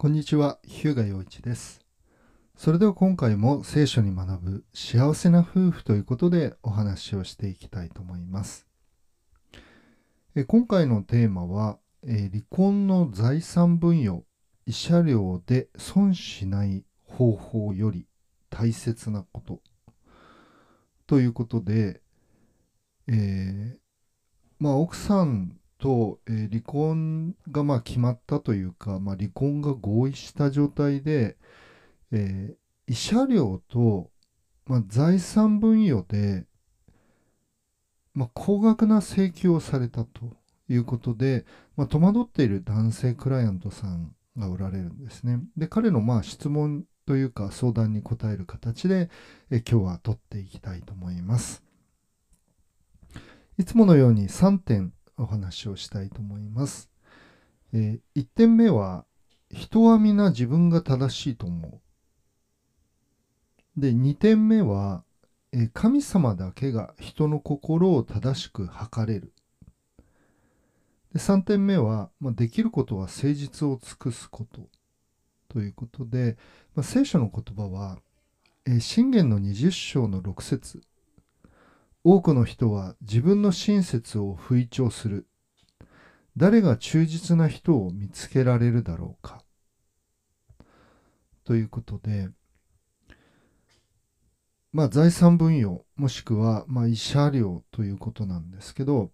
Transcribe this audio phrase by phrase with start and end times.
[0.00, 1.80] こんにちは、日向陽一です。
[2.54, 8.68] それでは今回も聖書に学ぶ幸せな夫婦ということでお話をしていきたいと思います。
[10.36, 14.24] え今回のテーマは、え離婚の財産分与、
[14.68, 18.06] 慰謝料で損しない方法より
[18.50, 19.60] 大切なこと
[21.08, 22.00] ということで、
[23.08, 23.78] えー
[24.60, 31.36] まあ奥さんと、えー離婚がまあ決まったというか、まあ、離婚が合意した状態で、
[32.12, 34.10] えー慰謝料と、
[34.66, 36.46] まあ、財産分与で、
[38.14, 40.36] まあ、高額な請求をされたと
[40.68, 41.44] いうことで、
[41.76, 45.40] まあ、戸惑っている男性クライアントさんがおられるんですね。
[45.56, 49.10] で彼のまあ質問というか相談に答える形で、
[49.50, 51.62] え今日は取っていきたいと思います。
[53.58, 56.90] いつものように3点お話をしたいと思います。
[57.72, 59.04] え1点目は、
[59.50, 61.80] 人は皆自分が正しいと思
[63.76, 63.80] う。
[63.80, 65.04] で、2点目は、
[65.52, 69.32] えー神様だけが人の心を正しく測れる。
[71.12, 74.68] で3点目は、まあ、できることは誠実を尽くすこと。
[75.48, 76.36] ということで、
[76.74, 77.98] まあ、聖書の言葉は、
[78.66, 80.82] えー信玄の20章の6節
[82.10, 85.26] 多くの人は自分の親切を吹聴する。
[86.38, 89.44] 誰が忠実な人を見つけられるだろうか。
[91.44, 92.30] ということで、
[94.72, 99.10] まあ財産分与もしくはまあ慰謝料ということなんですけど、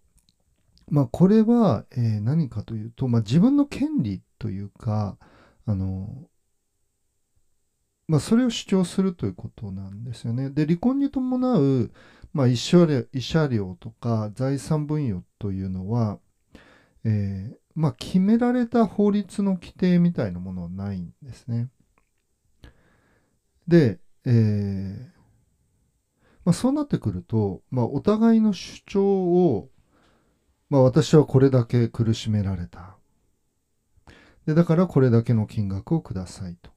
[0.89, 5.19] まあこれは、え何かというと、まあ自分の権利というか、
[5.67, 6.29] あの、
[8.09, 10.51] まあそれを主張するということなんですよね。
[10.51, 11.91] で、離婚に伴う、
[12.33, 16.19] まあ、慰謝料とか財産分与というのは、
[17.05, 21.69] えーまあ、決められた法律の規定みたいなものはないんですね。
[23.69, 25.15] で、えー
[26.45, 29.71] まあ、そうなってくると、まあ、お互いの主張を、
[30.69, 32.97] まあ、私はこれだけ苦しめられた。
[34.45, 36.74] で、だからこれだけの金額をくださいと。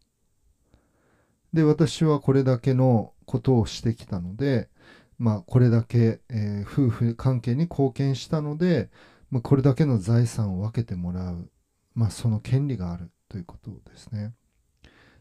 [1.57, 4.69] で、私はこれだけのことをしてきたので、
[5.18, 8.91] まあ、これだけ、えー夫婦関係に貢献したので、
[9.31, 11.50] まあ、これだけの財産を分けてもらう、
[11.95, 14.35] まあ、その権利があるということですね。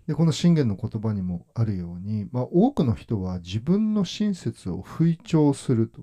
[0.07, 6.03] で、この信玄の言葉にもあるように、まあ、多くの人は自分の親切を吹聴すると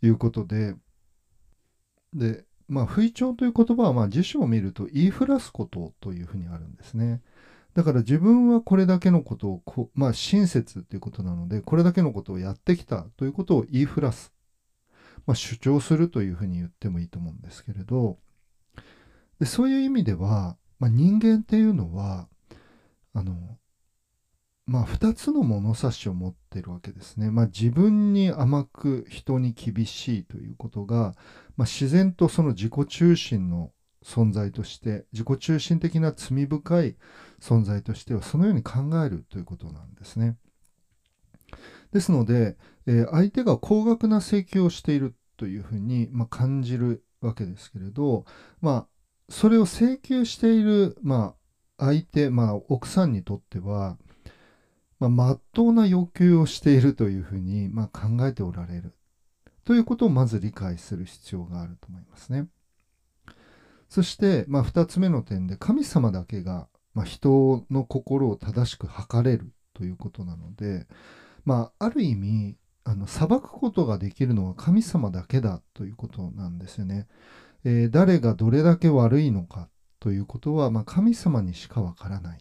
[0.00, 0.76] いうことで、
[2.14, 7.20] で、まあ、吹聴という言葉は、まあ、辞書を見ると言いふらすことというふうにあるんですね。
[7.74, 14.32] だから自分はこれだけのことをこ、まあ親切ということなので、これだけのことをやってきたということを言いふらす。
[15.26, 18.18] まあ主張するというふうに言ってもいいと思うんですけれど、
[19.38, 22.28] でそういう意味では、まあ、人間っていうのは、
[23.14, 23.58] あの、
[24.66, 27.30] まあ二つの物差しを持っているわけですね。
[27.30, 31.14] まあ自分に甘く人に厳しいということが、
[31.56, 33.72] まあ自然とその自己中心の
[34.04, 36.96] 存在として自己中心的な罪深い
[37.42, 40.36] 存在としてはそのように考えるということなんですね。
[41.92, 48.24] ですので、えー相手が高額な請求をしているというふうに、まあ、感じるわけですけれど、
[48.60, 48.86] まあ、
[49.28, 51.34] それを請求している、ま
[51.78, 53.98] あ、相手、まあ、奥さんにとっては、
[55.00, 58.94] まあ、真っ当な要求をしているというふうに、まあ、考えておられる
[59.64, 62.46] ということをまず理解する必要があると思いますね。
[63.88, 70.86] そして、まあ、二つ目の点で、神様だけが、まあ、人の心を正しく測れるということなので、
[71.44, 77.08] まあ、ある意味、あの、裁くことができるのは神様だけだということなんですよね。
[77.64, 79.68] えー誰がどれだけ悪いのか
[80.00, 82.40] ということは、まあ、神様にしかわからない。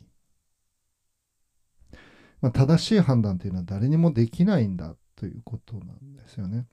[2.42, 6.66] まあ、正しい判断というのは誰にもできないんだということなんですよね。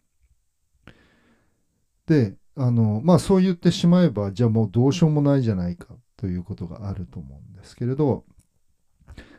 [2.07, 8.25] で、あの、まあそう言ってしまえば、じゃあもうどうしようもないじゃないかということがあると思うんですけれど、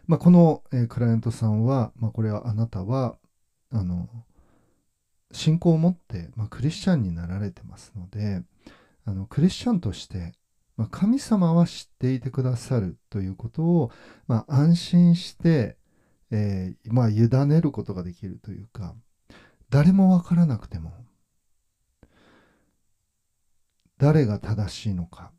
[0.08, 3.18] まあこの、えクライアントさんは、まあこれはあなたは、
[3.72, 4.10] あの、
[5.32, 8.42] 信仰を持って、まあ、クリスチャンになられてますので、
[9.06, 10.34] あの、クリスチャンとして、
[10.76, 13.92] まあ、神様は知っていてくださるということを、
[14.28, 15.78] まあ、安心して、
[16.32, 18.96] えーまあ、委ねることができるというか、
[19.70, 20.94] 誰もわからなくても、
[23.98, 25.32] 誰が正しいのか、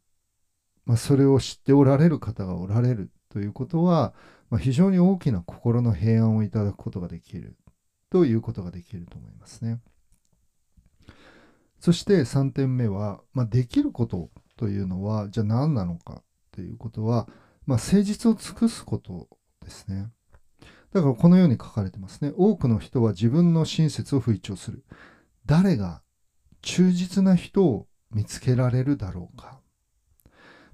[0.91, 4.13] まあ、それを知っておられる方がおられるということは、
[4.51, 7.57] まあ、非常に大きな心の平安をいただくことができる
[8.11, 9.79] ということができると思いますね。
[11.79, 17.29] そして3点目は、まあ、できることというのはじゃあ何なのかということは、
[17.67, 19.29] まあ、誠実を尽くすこと
[19.65, 20.09] ですね。
[20.93, 22.33] だからこのように書かれてますね。
[22.37, 24.85] 多くの人は自分の親切を吹聴する。
[25.47, 26.03] 誰が
[26.63, 29.61] 忠実な人を見つけられるだろうか。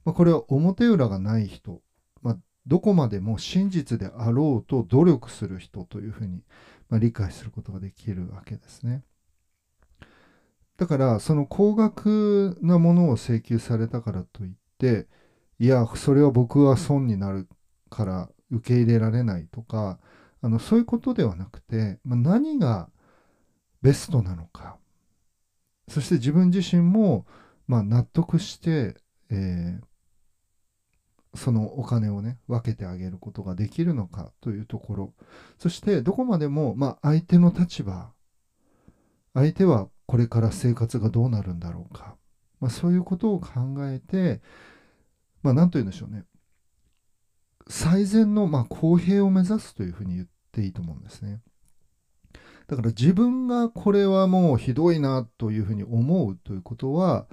[0.06, 1.82] まあ、これは表裏がない人、
[2.22, 2.36] まあ、
[2.66, 6.44] どこまでも真実であろうと努力する人というふうに、
[6.88, 9.02] まあ、理解することができるわけですね。
[10.76, 15.08] だからその高額なものを請求されたからといって
[15.58, 17.48] いやそれは僕は損になる
[17.88, 19.98] から受け入れられないとか
[20.42, 22.90] あのそういうことではなくて、まあ、何が
[23.82, 24.76] ベストなのか
[25.88, 27.26] そして自分自身も、
[27.66, 28.96] まあ、納得して、
[29.30, 29.95] えー、
[31.36, 35.14] そのお金をね分けてあげることができるのかというところ。
[35.58, 38.12] そしてどこまでも、まあ、相手の立場
[39.34, 42.16] 相手はこれから生活がどうなるんだろうか、
[42.60, 43.50] まあ、そういうことを考
[43.88, 44.40] えて、
[45.42, 46.24] まあ、何と言うんでしょうね。
[47.68, 51.40] 最善の、ま、公平を目指すというふうに言っていいと思うんですね。
[52.68, 57.26] だから自分がこれはもうひどいなというふうに思うということは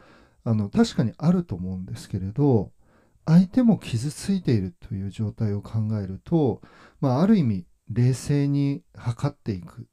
[0.43, 2.71] あの確かにあると思うんですけれど
[3.25, 6.61] 相手も傷ついているという状態を考えると、
[6.99, 9.87] まあ、ある意味冷静に測っていく、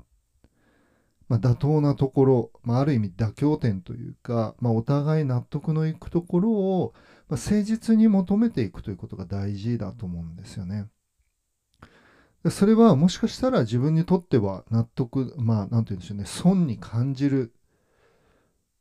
[1.29, 6.93] まあ、妥当なところ、まあ、ある意味妥協点というか、まあ、お互い納得のいくところを、
[7.29, 10.89] まあ誠実に求めていくということが大事だと思うんですよね。
[12.49, 17.53] それはもしかしたら自分にとっては納得、まあ、なんて言うんでしょうね、損に感じる、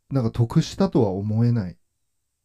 [0.10, 1.78] なんか得したとは思えない、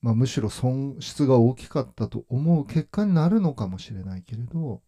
[0.05, 4.83] まあ、むしろ損失が大きかったと思う結果になるのかもしれないけれど、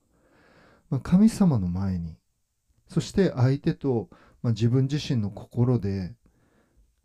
[0.90, 2.18] まあ、神様の前に、
[2.86, 4.10] そして相手と、
[4.42, 6.14] まあ、自分自身の心で、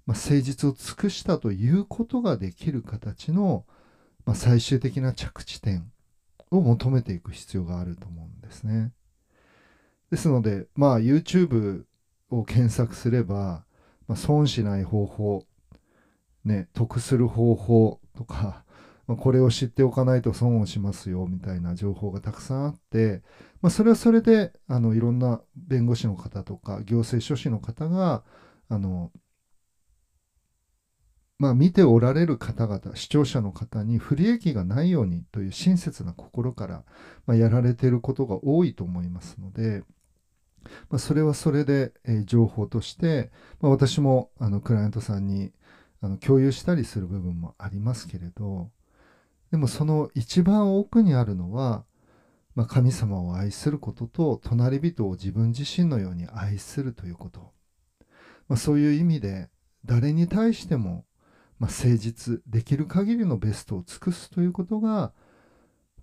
[0.06, 3.64] ま、誠実を尽くしたということができる形の、
[4.26, 5.90] ま、最終的な着地点
[6.52, 8.92] を求めていく必要があると思うんですね。
[10.10, 11.86] ですので、まあ、YouTube
[12.30, 13.64] を検索すれば、
[14.10, 15.46] ま、損しない方法、
[16.46, 18.64] ね、得する方法とか、
[19.08, 23.24] まあ、これを知っておかないと損をしますよみたいな情報がたくさんあって、
[23.62, 28.24] まあ、それはそれであのいろんな弁護士の方とか行政書士の方が
[28.70, 29.12] あの、
[31.40, 36.84] まあ、見ておられる方々視聴者の方に不利益がないようにという親切な心から、
[37.26, 39.84] ま、やられていることが多いと思いますので。
[40.90, 45.52] ま、それはそれで、えー、情報として、ま、私もあのクライアントさんに
[46.02, 48.70] あの共有したりする部分もありますけれど
[49.52, 51.86] でもその一番奥にあるのは、
[52.56, 57.52] まあ、神様を愛することと隣人を自分自身のように愛するということ、
[58.48, 59.50] まあ、そういう意味で
[59.86, 61.06] 誰に対しても、
[61.60, 65.14] まあ、誠実できる限りのベストを尽くすということが、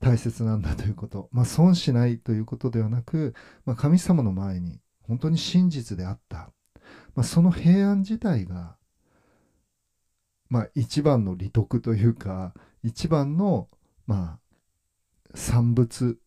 [0.00, 3.34] 大切なんだということ、まあ、損しないということではなく、
[3.64, 6.52] まあ、神様の前に本当に真実であった、
[7.14, 8.76] まあ、その平安自体が、
[10.48, 13.68] まあ、一番の利得というか一番の、
[14.06, 16.18] まあ、産物、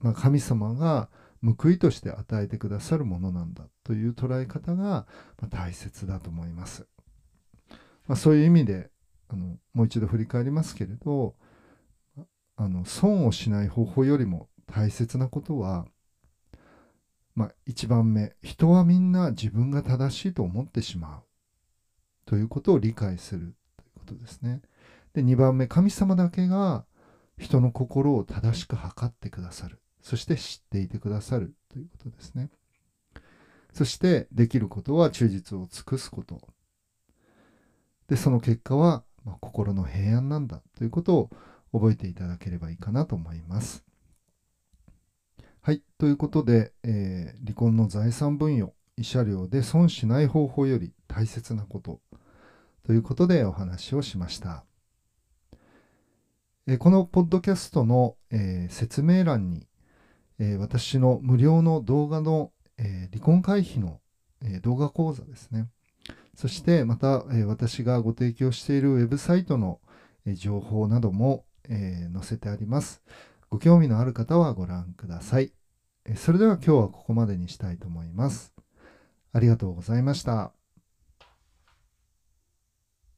[0.00, 1.08] まあ、神様が
[1.42, 5.06] 報いとして与えてくださるものなんだという捉え方が、
[5.40, 6.86] ま大切だと思います。
[8.08, 8.90] まあ、そういう意味で
[9.28, 11.36] あのもう一度振り返りますけれど、
[12.56, 15.86] あの損をしない方法よりも大切なことは、
[17.36, 21.22] まあ、1番目人はみんな自分が正しいと思ってしまう
[22.26, 23.54] ということを理解する
[24.08, 24.62] ことですね。
[25.12, 26.84] で2番目神様だけが
[27.38, 32.50] 人の心を正しく測ってくださるそして知っていてくださるということですね。
[33.72, 36.40] そしてできることは忠実を尽くすこと。
[38.08, 41.30] でその結果は、ま、心の平安なんだということを
[41.72, 43.84] 覚えていただければいいかなと思います。
[45.60, 45.82] はい。
[45.98, 52.00] ということで、えー、離婚の財産分与、慰謝料で損しない方法より大切なこと
[52.88, 54.64] ということでお話をしました。
[56.66, 59.66] え、このポッドキャストの、え、説明欄に、
[60.38, 64.00] え私の無料の動画の、え離婚回避の、
[64.40, 65.68] え動画講座ですね。
[66.34, 69.82] そしてまた、え私がご提供しているウェブサイトの、
[70.24, 73.02] え情報なども、え、載せてあります。
[73.50, 75.52] ご興味のある方はご覧ください。
[76.16, 78.54] それでは今日はここまでにしたいと思います。
[79.34, 80.57] ありがとうございました。